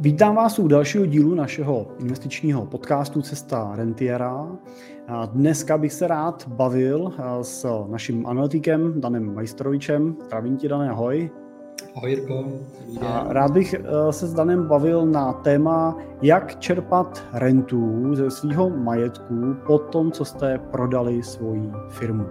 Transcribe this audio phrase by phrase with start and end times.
[0.00, 4.46] Vítám vás u dalšího dílu našeho investičního podcastu Cesta Rentiera.
[5.32, 10.16] Dneska bych se rád bavil s naším analytikem Danem Majstrovičem.
[10.24, 11.30] Zdravím ti, Dane, ahoj.
[11.96, 12.44] Ahoj, Jirko.
[13.28, 13.74] Rád bych
[14.10, 20.24] se s Danem bavil na téma, jak čerpat rentu ze svého majetku po tom, co
[20.24, 22.24] jste prodali svoji firmu.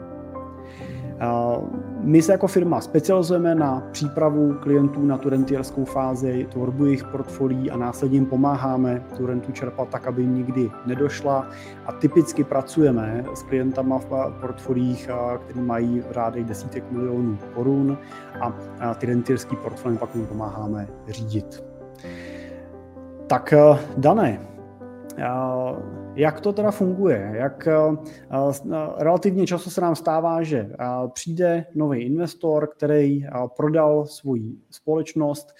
[1.99, 7.71] My se jako firma specializujeme na přípravu klientů na tu rentierskou fázi, tvorbu jejich portfolií
[7.71, 11.47] a následně jim pomáháme tu rentu čerpat tak, aby jim nikdy nedošla.
[11.85, 15.09] A typicky pracujeme s klientama v portfoliích,
[15.45, 17.97] který mají v řádech desítek milionů korun
[18.79, 21.63] a ty rentierský portfolie pak jim pomáháme řídit.
[23.27, 23.53] Tak
[23.97, 24.39] Dané,
[26.17, 27.31] jak to teda funguje?
[27.33, 27.67] Jak
[28.97, 30.69] relativně často se nám stává, že
[31.13, 33.25] přijde nový investor, který
[33.57, 34.35] prodal svou
[34.69, 35.53] společnost,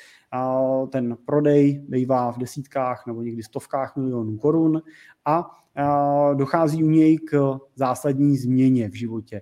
[0.92, 4.82] ten prodej bývá v desítkách nebo někdy stovkách milionů korun
[5.26, 5.52] a
[6.34, 9.42] dochází u něj k zásadní změně v životě.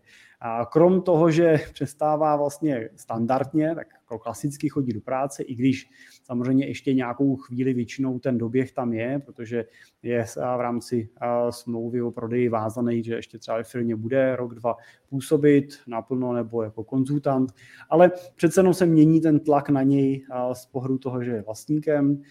[0.71, 5.89] Krom toho, že přestává vlastně standardně, tak jako klasicky chodí do práce, i když
[6.23, 9.65] samozřejmě ještě nějakou chvíli většinou ten doběh tam je, protože
[10.03, 10.25] je
[10.57, 11.09] v rámci
[11.49, 14.75] smlouvy o prodeji vázaný, že ještě třeba ve firmě bude rok, dva
[15.09, 17.51] působit naplno nebo jako konzultant,
[17.89, 22.21] ale přece jenom se mění ten tlak na něj z pohledu toho, že je vlastníkem,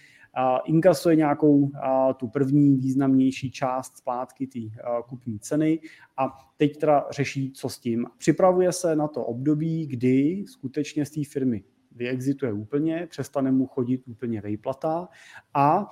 [0.65, 1.71] inkasuje nějakou
[2.17, 4.59] tu první významnější část splátky té
[5.09, 5.81] kupní ceny
[6.17, 8.07] a teď teda řeší, co s tím.
[8.19, 11.65] Připravuje se na to období, kdy skutečně z té firmy
[11.97, 15.09] vyexituje úplně, přestane mu chodit úplně vejplata
[15.55, 15.91] a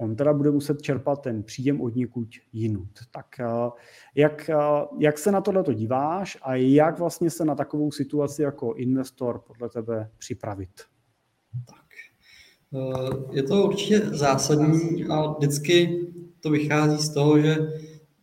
[0.00, 2.90] on teda bude muset čerpat ten příjem od někud jinut.
[3.10, 3.26] Tak
[4.14, 4.50] jak,
[4.98, 9.68] jak se na tohle díváš a jak vlastně se na takovou situaci jako investor podle
[9.68, 10.70] tebe připravit?
[11.66, 11.87] Tak
[13.32, 16.06] je to určitě zásadní a vždycky
[16.40, 17.56] to vychází z toho, že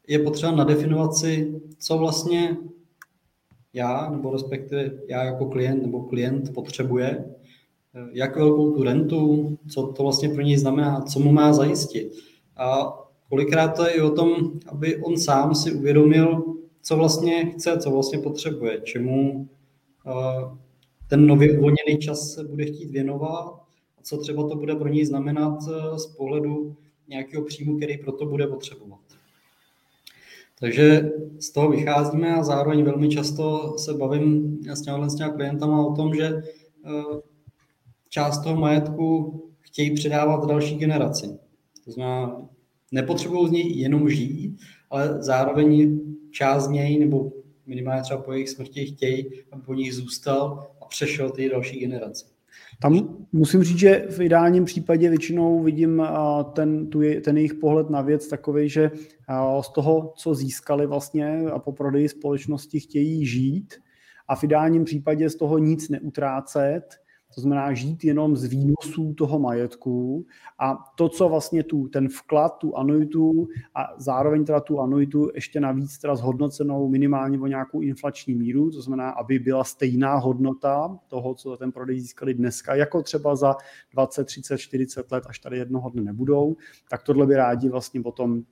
[0.08, 2.58] je potřeba nadefinovat si, co vlastně
[3.74, 7.26] já, nebo respektive já jako klient nebo klient potřebuje,
[7.96, 12.12] eh, jak velkou tu rentu, co to vlastně pro něj znamená, co mu má zajistit.
[12.58, 12.94] A
[13.30, 16.44] kolikrát to je i o tom, aby on sám si uvědomil,
[16.82, 19.48] co vlastně chce, co vlastně potřebuje, čemu
[20.08, 20.58] eh,
[21.08, 23.65] ten nově uvolněný čas se bude chtít věnovat
[24.06, 26.76] co třeba to bude pro něj znamenat eh, z pohledu
[27.08, 29.00] nějakého příjmu, který proto bude potřebovat.
[30.60, 35.96] Takže z toho vycházíme a zároveň velmi často se bavím s těmi, s klientama o
[35.96, 36.42] tom, že eh,
[38.10, 41.28] část toho majetku chtějí předávat další generaci.
[41.86, 42.50] To znamená,
[42.92, 44.58] nepotřebují z něj jenom žít,
[44.90, 46.00] ale zároveň
[46.32, 47.32] část z něj, nebo
[47.66, 52.35] minimálně třeba po jejich smrti chtějí, aby po nich zůstal a přešel ty další generaci.
[52.80, 56.04] Tam musím říct, že v ideálním případě většinou vidím
[56.54, 58.92] ten, tu ten jejich pohled na věc takový, že
[59.62, 63.74] z toho, co získali vlastně a po prodeji společnosti chtějí žít
[64.28, 67.05] a v ideálním případě z toho nic neutrácet,
[67.36, 70.26] to znamená žít jenom z výnosů toho majetku
[70.60, 75.60] a to, co vlastně tu, ten vklad, tu anuitu a zároveň teda tu anuitu ještě
[75.60, 81.36] navíc teda zhodnocenou minimálně o nějakou inflační míru, to znamená, aby byla stejná hodnota toho,
[81.36, 83.56] co za ten prodej získali dneska, jako třeba za
[83.94, 86.56] 20, 30, 40 let, až tady jednoho dne nebudou,
[86.90, 88.44] tak tohle by rádi vlastně potom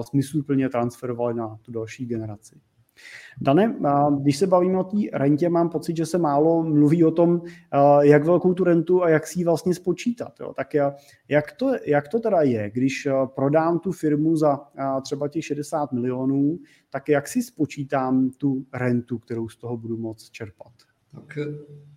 [0.00, 2.71] smysluplně transferovali na tu další generaci.
[3.40, 3.76] Dane,
[4.20, 7.42] když se bavíme o té rentě, mám pocit, že se málo mluví o tom,
[8.00, 10.32] jak velkou tu rentu a jak si ji vlastně spočítat.
[10.40, 10.52] Jo.
[10.56, 10.74] Tak
[11.28, 14.60] jak to, jak to teda je, když prodám tu firmu za
[15.02, 16.58] třeba těch 60 milionů,
[16.90, 20.72] tak jak si spočítám tu rentu, kterou z toho budu moct čerpat?
[21.14, 21.38] Tak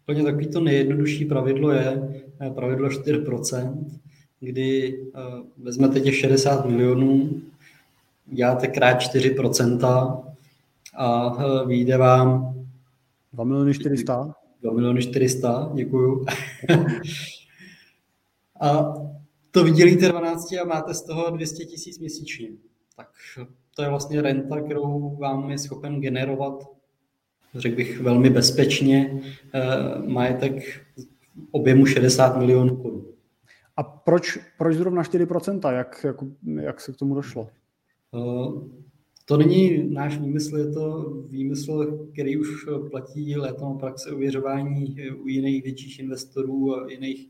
[0.03, 3.85] úplně takový to nejjednodušší pravidlo je eh, pravidlo 4%,
[4.39, 5.21] kdy eh,
[5.57, 7.41] vezmete těch 60 milionů,
[8.25, 10.23] děláte krát 4%,
[10.97, 12.56] a eh, vyjde vám
[13.33, 14.33] 2 miliony 400.
[14.61, 16.25] 2 miliony 400, děkuju.
[18.61, 18.94] a
[19.51, 22.50] to vydělíte 12 a máte z toho 200 tisíc měsíčně.
[22.95, 23.09] Tak
[23.75, 26.63] to je vlastně renta, kterou vám je schopen generovat,
[27.56, 29.21] řekl bych, velmi bezpečně
[29.53, 30.63] eh, majetek
[31.51, 33.06] objemu 60 milionů korun.
[33.77, 35.71] A proč, proč zrovna 4%?
[35.71, 36.15] Jak, jak,
[36.62, 37.50] jak se k tomu došlo?
[38.12, 38.63] Uh,
[39.25, 42.48] to není náš výmysl, je to výmysl, který už
[42.92, 47.30] platí létom praxe uvěřování u jiných větších investorů a jiných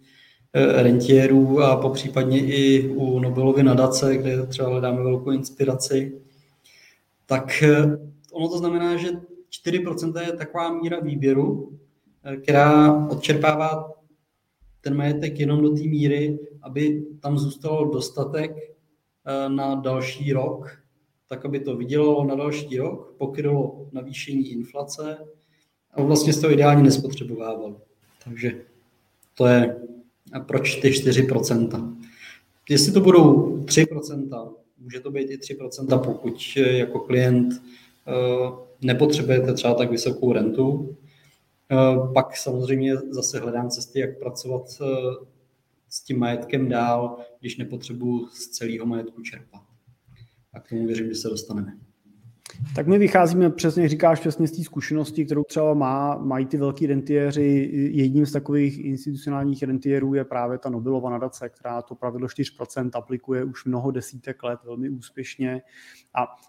[0.53, 6.21] eh, rentiérů a popřípadně i u Nobelovy nadace, kde třeba hledáme velkou inspiraci.
[7.25, 7.97] Tak eh,
[8.31, 9.09] ono to znamená, že
[9.65, 11.79] 4% je taková míra výběru,
[12.23, 13.91] eh, která odčerpává
[14.81, 18.51] ten majetek jenom do té míry, aby tam zůstalo dostatek
[19.47, 20.84] na další rok,
[21.29, 25.17] tak aby to vydělalo na další rok, pokrylo navýšení inflace
[25.91, 27.81] a vlastně z toho ideálně nespotřebovával.
[28.23, 28.61] Takže
[29.33, 29.77] to je
[30.47, 31.97] proč ty 4%.
[32.69, 37.53] Jestli to budou 3%, může to být i 3%, pokud jako klient
[38.07, 38.51] eh,
[38.81, 40.97] nepotřebujete třeba tak vysokou rentu.
[41.71, 44.85] Eh, pak samozřejmě zase hledám cesty, jak pracovat eh,
[45.89, 49.64] s tím majetkem dál, když nepotřebuji z celého majetku čerpat.
[50.55, 51.77] A k tomu věřím, že se dostaneme.
[52.75, 56.57] Tak my vycházíme přesně, jak říkáš, přesně z té zkušenosti, kterou třeba má, mají ty
[56.57, 57.69] velký rentiéři.
[57.91, 63.43] Jedním z takových institucionálních rentiérů je právě ta Nobelova nadace, která to pravidlo 4% aplikuje
[63.43, 65.61] už mnoho desítek let velmi úspěšně.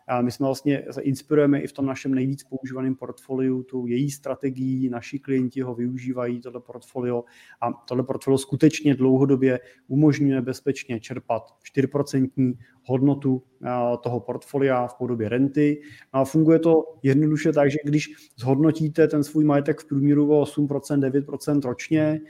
[0.09, 4.11] A, my jsme vlastně se inspirujeme i v tom našem nejvíc používaném portfoliu, tu její
[4.11, 7.25] strategii, naši klienti ho využívají, tohle portfolio.
[7.61, 11.43] A tohle portfolio skutečně dlouhodobě umožňuje bezpečně čerpat
[11.77, 12.57] 4%
[12.87, 13.69] hodnotu eh,
[14.03, 15.81] toho portfolia v podobě renty.
[16.13, 21.11] A funguje to jednoduše tak, že když zhodnotíte ten svůj majetek v průměru o 8%,
[21.11, 22.21] 9% ročně,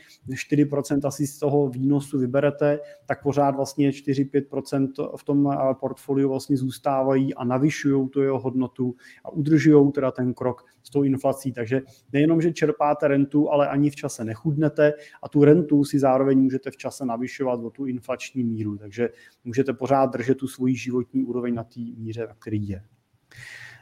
[0.50, 6.56] 4% asi z toho výnosu vyberete, tak pořád vlastně 4-5% v tom eh, portfoliu vlastně
[6.56, 8.94] zůstávají a navyšují tu jeho hodnotu
[9.24, 11.52] a udržují teda ten krok s tou inflací.
[11.52, 11.82] Takže
[12.12, 14.92] nejenom, že čerpáte rentu, ale ani v čase nechudnete
[15.22, 18.78] a tu rentu si zároveň můžete v čase navyšovat o tu inflační míru.
[18.78, 19.08] Takže
[19.44, 22.82] můžete pořád držet tu svoji životní úroveň na té míře, který je.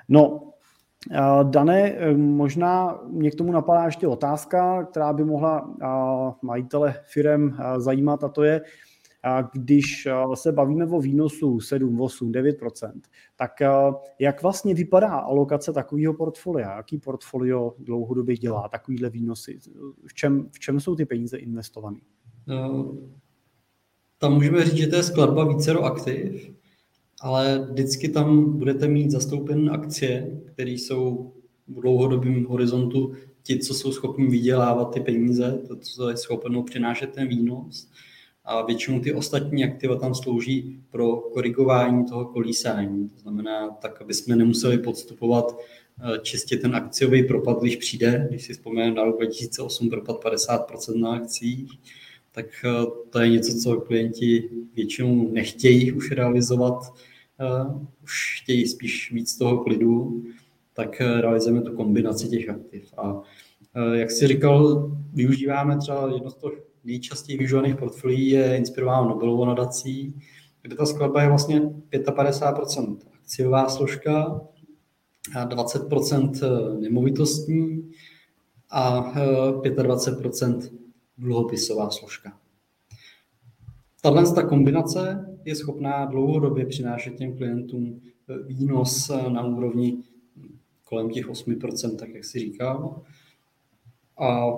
[0.09, 0.51] No,
[1.43, 5.77] Dané, možná mě k tomu napadá ještě otázka, která by mohla
[6.43, 8.61] majitele firem zajímat, a to je,
[9.53, 12.93] když se bavíme o výnosu 7, 8, 9%
[13.37, 13.51] tak
[14.19, 16.77] jak vlastně vypadá alokace takového portfolia?
[16.77, 19.59] Jaký portfolio dlouhodobě dělá takovýhle výnosy?
[20.07, 21.99] V čem, v čem jsou ty peníze investované?
[24.25, 26.50] Tam můžeme říct, že to je skladba vícero aktiv,
[27.21, 31.32] ale vždycky tam budete mít zastoupen akcie, které jsou
[31.69, 33.12] v dlouhodobém horizontu
[33.43, 37.88] ti, co jsou schopni vydělávat ty peníze, to, co je schopno přinášet ten výnos.
[38.44, 43.09] A většinou ty ostatní aktiva tam slouží pro korigování toho kolísání.
[43.09, 48.44] To znamená tak, aby jsme nemuseli podstupovat eh, čistě ten akciový propad, když přijde, když
[48.44, 51.79] si vzpomeneme na rok 2008 propad 50% na akcích,
[52.35, 56.93] tak eh, to je něco, co klienti většinou nechtějí už realizovat,
[57.41, 60.23] uh, už chtějí spíš víc toho klidu,
[60.73, 62.95] tak uh, realizujeme tu kombinaci těch aktiv.
[62.97, 63.21] A
[63.93, 70.15] jak jsi říkal, využíváme třeba jedno z těch nejčastěji využívaných portfolií je inspirováno Nobelovou nadací,
[70.63, 71.61] kde ta skladba je vlastně
[71.93, 74.41] 55% akciová složka,
[75.37, 77.91] a 20% nemovitostní
[78.71, 80.71] a 25%
[81.19, 82.39] dluhopisová složka.
[84.03, 88.01] Tahle ta kombinace je schopná dlouhodobě přinášet těm klientům
[88.47, 90.03] výnos na úrovni
[90.85, 93.03] kolem těch 8%, tak jak si říkal,
[94.19, 94.51] a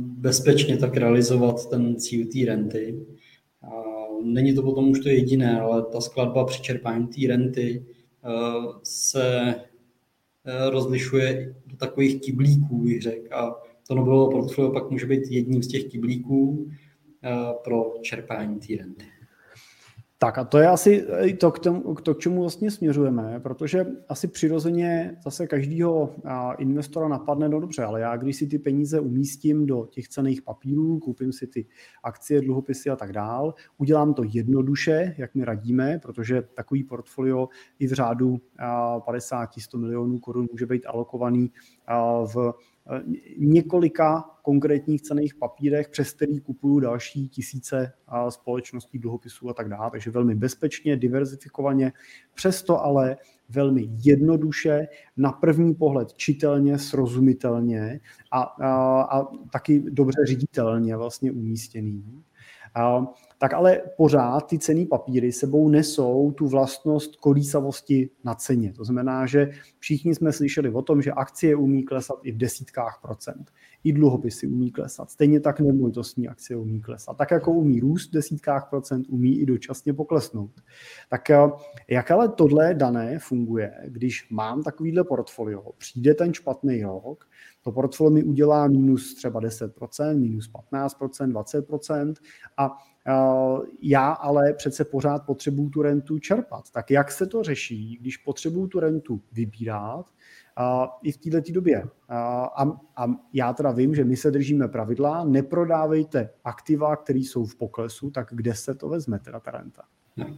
[0.00, 3.06] bezpečně tak realizovat ten cíl té renty.
[3.62, 3.82] A
[4.22, 8.30] není to potom už to jediné, ale ta skladba při čerpání té renty eh,
[8.82, 13.34] se eh, rozlišuje do takových kyblíků, bych řekl.
[13.34, 13.54] A
[13.88, 16.68] to Nobelovo portfolio pak může být jedním z těch kyblíků
[17.24, 17.30] eh,
[17.64, 19.04] pro čerpání té renty.
[20.18, 21.06] Tak a to je asi
[21.40, 26.14] to k, tomu, to, k čemu vlastně směřujeme, protože asi přirozeně zase každýho
[26.58, 30.98] investora napadne, no dobře, ale já když si ty peníze umístím do těch cených papírů,
[30.98, 31.66] koupím si ty
[32.04, 37.86] akcie, dluhopisy a tak dál, udělám to jednoduše, jak mi radíme, protože takový portfolio i
[37.86, 38.40] v řádu
[38.98, 41.50] 50-100 milionů korun může být alokovaný
[42.34, 42.52] v
[43.38, 47.92] několika konkrétních cených papírech, přes který kupuju další tisíce
[48.28, 49.90] společností, dluhopisů a tak dále.
[49.90, 51.92] Takže velmi bezpečně, diverzifikovaně,
[52.34, 53.16] přesto ale
[53.48, 58.00] velmi jednoduše, na první pohled čitelně, srozumitelně
[58.32, 62.22] a, a, a taky dobře ředitelně vlastně umístěný
[63.38, 68.72] tak ale pořád ty cený papíry sebou nesou tu vlastnost kolísavosti na ceně.
[68.72, 72.98] To znamená, že všichni jsme slyšeli o tom, že akcie umí klesat i v desítkách
[73.02, 73.50] procent.
[73.84, 75.10] I dluhopisy umí klesat.
[75.10, 77.16] Stejně tak nemovitostní akcie umí klesat.
[77.16, 80.50] Tak jako umí růst v desítkách procent, umí i dočasně poklesnout.
[81.10, 81.38] Tak eh,
[81.88, 87.24] jak ale tohle dané funguje, když mám takovýhle portfolio, přijde ten špatný rok,
[87.66, 92.14] to portfolio mi udělá minus třeba 10%, minus 15%, 20%
[92.56, 92.78] a
[93.82, 96.70] já ale přece pořád potřebuju tu rentu čerpat.
[96.70, 100.06] Tak jak se to řeší, když potřebuju tu rentu vybírat
[101.02, 101.84] i v této době?
[102.08, 102.62] A,
[102.96, 108.10] a já teda vím, že my se držíme pravidla, neprodávejte aktiva, které jsou v poklesu,
[108.10, 109.82] tak kde se to vezme, teda ta renta?
[110.18, 110.28] Tak.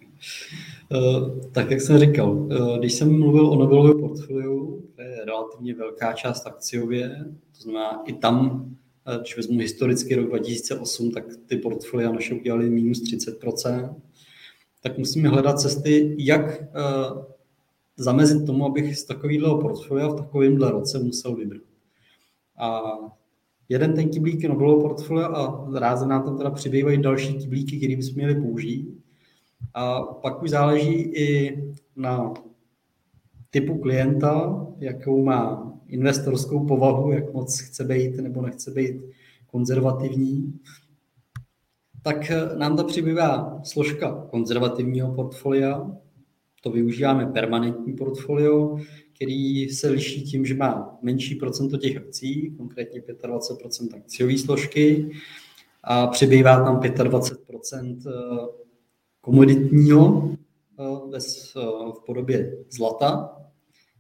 [0.92, 5.74] Uh, tak jak jsem říkal, uh, když jsem mluvil o Nobelově portfoliu, to je relativně
[5.74, 8.68] velká část akciově, to znamená i tam
[9.20, 13.94] když vezmu historický rok 2008, tak ty portfolia naše udělaly minus 30%,
[14.82, 16.62] tak musíme hledat cesty, jak
[17.96, 21.62] zamezit tomu, abych z takového portfolia v takovémhle roce musel vybrat.
[22.58, 22.82] A
[23.68, 27.96] jeden ten kyblík je Nobelovo portfolio a ráze nám tam teda přibývají další kyblíky, které
[27.96, 28.98] bychom měli použít.
[29.74, 31.58] A pak už záleží i
[31.96, 32.34] na
[33.50, 38.96] typu klienta, jakou má investorskou povahu, jak moc chce být nebo nechce být
[39.46, 40.60] konzervativní,
[42.02, 45.90] tak nám to přibývá složka konzervativního portfolia,
[46.62, 48.78] to využíváme permanentní portfolio,
[49.14, 55.10] který se liší tím, že má menší procento těch akcí, konkrétně 25% akciové složky,
[55.84, 58.67] a přibývá tam 25% eh,
[59.28, 60.30] komoditního
[60.80, 61.20] eh,
[61.92, 63.36] v podobě zlata,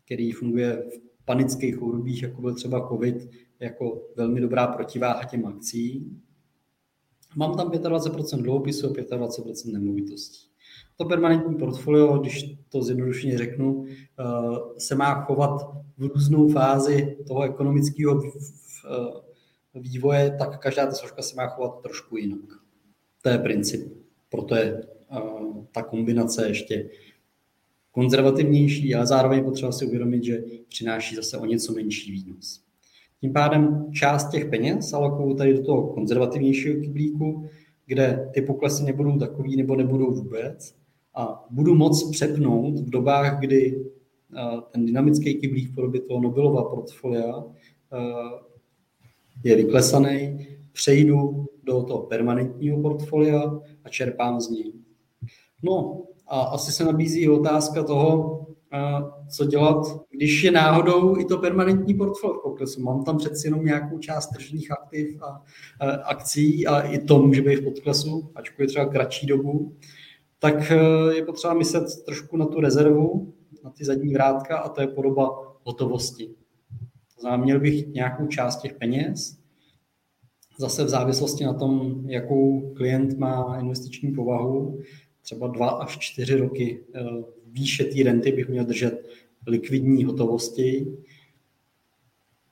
[0.04, 0.82] který funguje
[1.20, 3.30] v panických obdobích, jako byl třeba COVID,
[3.60, 6.12] jako velmi dobrá protiváha těm akcí.
[7.36, 10.48] Mám tam 25% dluhopisů a 25% nemovitostí.
[10.96, 14.24] To permanentní portfolio, když to zjednodušeně řeknu, eh,
[14.78, 15.62] se má chovat
[15.98, 22.16] v různou fázi toho ekonomického eh, vývoje, tak každá ta složka se má chovat trošku
[22.16, 22.50] jinak.
[23.22, 23.92] To je princip.
[24.28, 24.97] Proto je eh,
[25.72, 26.90] ta kombinace ještě
[27.92, 32.64] konzervativnější, ale zároveň potřeba si uvědomit, že přináší zase o něco menší výnos.
[33.20, 37.48] Tím pádem část těch peněz alokuju tady do toho konzervativnějšího kyblíku,
[37.86, 40.74] kde ty poklesy nebudou takový nebo nebudou vůbec
[41.14, 43.84] a budu moc přepnout v dobách, kdy
[44.70, 47.44] ten dynamický kyblík v podobě toho Nobelova portfolia
[49.44, 54.72] je vyklesaný, přejdu do toho permanentního portfolia a čerpám z něj.
[55.62, 58.46] No a asi se nabízí otázka toho,
[59.28, 62.82] co dělat, když je náhodou i to permanentní portfolio poklesu.
[62.82, 65.42] Mám tam přeci jenom nějakou část tržních aktiv a,
[66.04, 69.76] akcí a i to může být v podklesu, ačkoliv třeba kratší dobu,
[70.38, 70.76] tak e,
[71.14, 73.34] je potřeba myslet trošku na tu rezervu,
[73.64, 75.30] na ty zadní vrátka a to je podoba
[75.62, 76.30] hotovosti.
[77.20, 79.38] Znamená, měl bych nějakou část těch peněz,
[80.58, 84.78] zase v závislosti na tom, jakou klient má investiční povahu,
[85.22, 87.00] třeba dva až čtyři roky e,
[87.46, 89.08] výše té renty bych měl držet
[89.46, 90.86] likvidní hotovosti,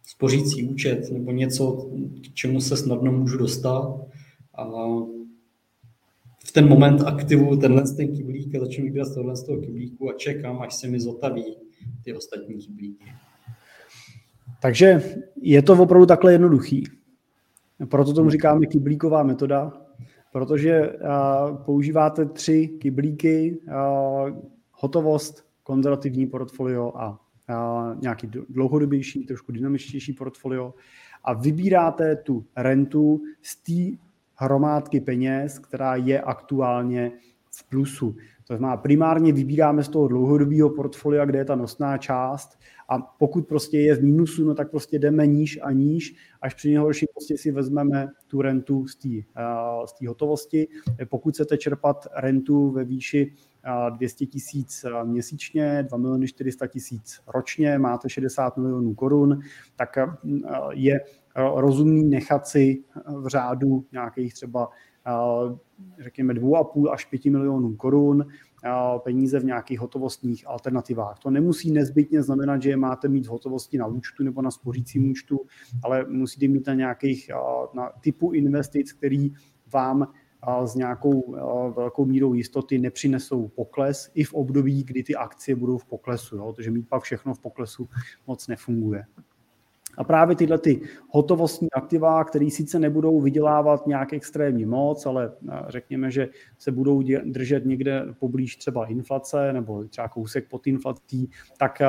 [0.06, 1.90] spořící účet nebo něco,
[2.22, 4.00] k čemu se snadno můžu dostat.
[4.54, 4.86] A
[6.44, 10.12] v ten moment aktivu tenhle ten kyblík a začnu vybírat tohle z toho kyblíku a
[10.12, 11.56] čekám, až se mi zotaví
[12.04, 13.04] ty ostatní kyblíky.
[14.62, 15.02] Takže
[15.36, 16.84] je to opravdu takhle jednoduchý.
[17.88, 19.85] Proto tomu říkáme kyblíková metoda,
[20.36, 20.92] protože
[21.64, 23.60] používáte tři kyblíky,
[24.72, 27.20] hotovost, konzervativní portfolio a,
[28.00, 30.74] nějaký dlouhodobější, trošku dynamičtější portfolio
[31.24, 33.98] a vybíráte tu rentu z té
[34.34, 37.12] hromádky peněz, která je aktuálně
[37.50, 38.16] v plusu.
[38.46, 43.48] To znamená, primárně vybíráme z toho dlouhodobého portfolia, kde je ta nosná část a pokud
[43.48, 47.38] prostě je v mínusu, no tak prostě jdeme níž a níž, až při nejhorším prostě
[47.38, 49.08] si vezmeme tu rentu z té
[50.02, 50.68] uh, hotovosti.
[51.08, 53.32] Pokud chcete čerpat rentu ve výši
[53.96, 59.40] 200 tisíc měsíčně, 2 miliony 400 tisíc ročně, máte 60 milionů korun,
[59.76, 59.98] tak
[60.70, 61.00] je
[61.34, 64.68] rozumný nechat si v řádu nějakých třeba
[65.98, 68.26] řekněme 2,5 až 5 milionů korun
[68.98, 71.18] peníze v nějakých hotovostních alternativách.
[71.18, 75.10] To nemusí nezbytně znamenat, že je máte mít v hotovosti na účtu nebo na spořícím
[75.10, 75.40] účtu,
[75.84, 77.30] ale musíte mít na nějakých
[77.74, 79.32] na typu investic, který
[79.72, 80.12] vám
[80.64, 81.36] s nějakou
[81.76, 86.52] velkou mírou jistoty nepřinesou pokles i v období, kdy ty akcie budou v poklesu, jo?
[86.52, 87.88] protože mít pak všechno v poklesu
[88.26, 89.04] moc nefunguje.
[89.96, 95.32] A právě tyhle ty hotovostní aktiva, které sice nebudou vydělávat nějak extrémní moc, ale
[95.68, 101.82] řekněme, že se budou držet někde poblíž třeba inflace nebo třeba kousek pod inflací, tak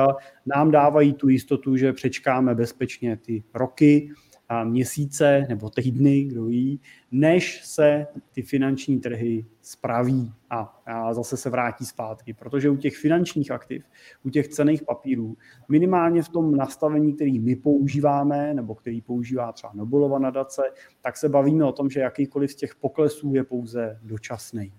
[0.46, 4.10] nám dávají tu jistotu, že přečkáme bezpečně ty roky,
[4.64, 6.80] měsíce nebo týdny, kdo ví,
[7.12, 12.34] než se ty finanční trhy spraví a, a zase se vrátí zpátky.
[12.34, 13.84] Protože u těch finančních aktiv,
[14.24, 15.36] u těch cených papírů,
[15.68, 20.62] minimálně v tom nastavení, který my používáme, nebo který používá třeba Nobelova nadace,
[21.00, 24.72] tak se bavíme o tom, že jakýkoliv z těch poklesů je pouze dočasný.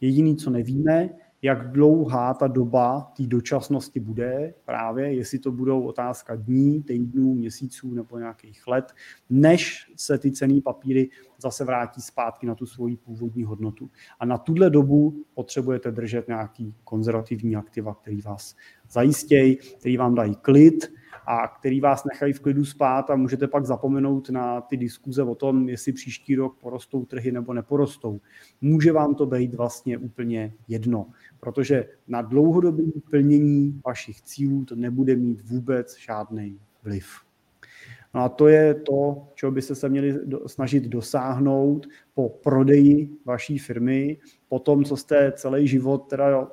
[0.00, 1.08] Jediný, co nevíme,
[1.42, 7.94] jak dlouhá ta doba té dočasnosti bude právě, jestli to budou otázka dní, týdnů, měsíců
[7.94, 8.92] nebo nějakých let,
[9.30, 13.90] než se ty cený papíry zase vrátí zpátky na tu svoji původní hodnotu.
[14.20, 18.56] A na tuhle dobu potřebujete držet nějaký konzervativní aktiva, který vás
[18.90, 23.66] zajistějí, který vám dají klid, a který vás nechají v klidu spát a můžete pak
[23.66, 28.20] zapomenout na ty diskuze o tom, jestli příští rok porostou trhy nebo neporostou.
[28.60, 31.06] Může vám to být vlastně úplně jedno,
[31.40, 37.29] protože na dlouhodobé plnění vašich cílů to nebude mít vůbec žádný vliv.
[38.14, 44.18] No a to je to, čeho byste se měli snažit dosáhnout po prodeji vaší firmy,
[44.48, 46.48] po tom, co jste celý život teda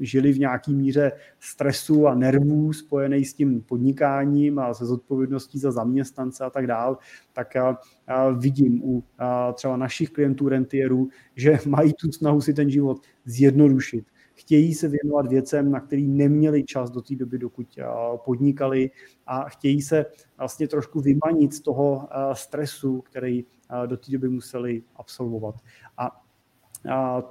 [0.00, 5.72] žili v nějaký míře stresu a nervů spojený s tím podnikáním a se zodpovědností za
[5.72, 6.98] zaměstnance a tak dál,
[7.32, 7.54] tak
[8.38, 9.04] vidím u
[9.54, 14.04] třeba našich klientů rentierů, že mají tu snahu si ten život zjednodušit
[14.34, 17.66] chtějí se věnovat věcem, na který neměli čas do té doby, dokud
[18.24, 18.90] podnikali
[19.26, 20.06] a chtějí se
[20.38, 23.44] vlastně trošku vymanit z toho stresu, který
[23.86, 25.54] do té doby museli absolvovat.
[25.98, 26.22] A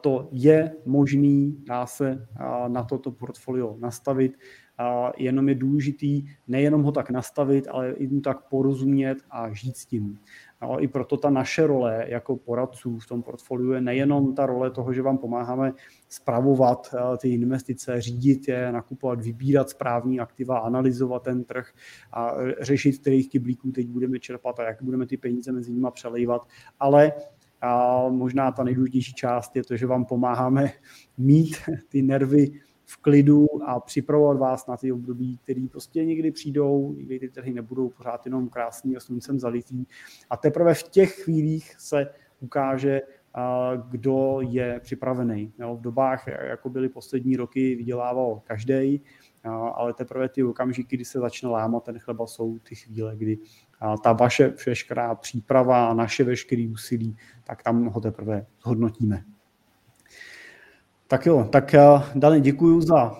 [0.01, 2.27] to je možný, dá se
[2.67, 4.37] na toto portfolio nastavit,
[5.17, 9.85] jenom je důležitý nejenom ho tak nastavit, ale i mu tak porozumět a žít s
[9.85, 10.19] tím.
[10.61, 14.71] No, I proto ta naše role jako poradců v tom portfoliu je nejenom ta role
[14.71, 15.73] toho, že vám pomáháme
[16.09, 21.73] spravovat eh, ty investice, řídit je, nakupovat, vybírat správní aktiva, analyzovat ten trh
[22.13, 26.47] a řešit, kterých kyblíků teď budeme čerpat a jak budeme ty peníze mezi nimi přelejvat,
[26.79, 27.11] ale
[27.61, 30.71] a možná ta nejdůležitější část je to, že vám pomáháme
[31.17, 31.55] mít
[31.89, 32.51] ty nervy
[32.91, 37.53] v klidu a připravovat vás na ty období, které prostě někdy přijdou, někdy ty trhy
[37.53, 39.87] nebudou pořád jenom krásný a sluncem zalitý.
[40.29, 42.07] A teprve v těch chvílích se
[42.39, 43.01] ukáže,
[43.89, 45.53] kdo je připravený.
[45.73, 49.01] v dobách, jako byly poslední roky, vydělával každý,
[49.73, 53.37] ale teprve ty okamžiky, kdy se začne lámat ten chleba, jsou ty chvíle, kdy
[54.03, 59.23] ta vaše veškerá příprava a naše veškeré úsilí, tak tam ho teprve hodnotíme.
[61.11, 61.79] Tak jo, tak eh,
[62.15, 63.15] Dani, děkuji za uh,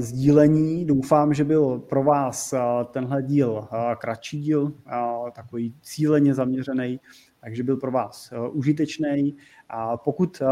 [0.00, 0.84] sdílení.
[0.84, 3.68] Doufám, že byl pro vás uh, tenhle díl
[3.98, 4.72] kratší díl,
[5.34, 7.00] takový cíleně zaměřený,
[7.40, 9.36] takže byl pro vás užitečný.
[9.68, 10.42] A pokud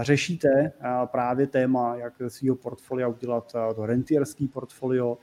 [0.00, 0.72] řešíte
[1.04, 5.18] právě téma, jak svého portfolia udělat to rentierský portfolio,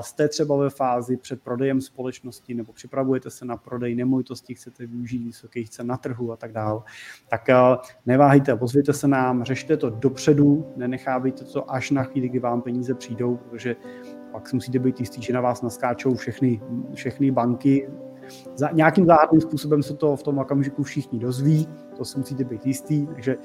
[0.00, 5.24] jste třeba ve fázi před prodejem společnosti nebo připravujete se na prodej nemovitosti, chcete využít
[5.24, 6.80] vysokých cen na trhu a tak dále,
[7.28, 7.48] tak
[8.06, 12.94] neváhejte, ozvěte se nám, řešte to dopředu, nenechávejte to až na chvíli, kdy vám peníze
[12.94, 13.76] přijdou, protože
[14.32, 16.60] pak musíte být jistý, že na vás naskáčou všechny,
[16.94, 17.88] všechny banky,
[18.56, 22.66] za, nějakým záhadným způsobem se to v tom okamžiku všichni dozví, to si musíte být
[22.66, 23.36] jistý, takže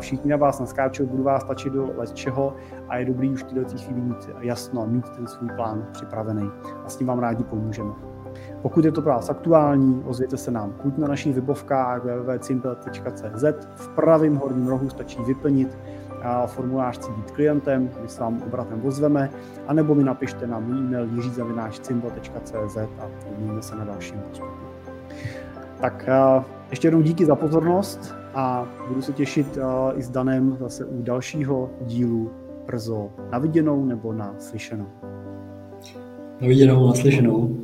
[0.00, 2.56] všichni na vás naskáčou, budu vás tlačit do čeho
[2.88, 6.50] a je dobrý už tyhle chvíli mít jasno, mít ten svůj plán připravený
[6.84, 7.92] a s tím vám rádi pomůžeme.
[8.62, 13.44] Pokud je to pro vás aktuální, ozvěte se nám buď na našich webovkách www.simple.cz,
[13.76, 15.78] v pravém horním rohu stačí vyplnit
[16.46, 19.30] formulář chci být klientem, my se vám obratem ozveme,
[19.66, 24.50] anebo mi napište na můj e-mail jiřizavináčcimbo.cz a domluvíme se na dalším postupu.
[25.80, 26.08] Tak
[26.70, 29.58] ještě jednou díky za pozornost a budu se těšit
[29.96, 32.30] i s Danem zase u dalšího dílu
[32.66, 34.86] brzo na viděnou nebo na slyšenou.
[36.40, 37.56] Na viděnou, na slyšenou.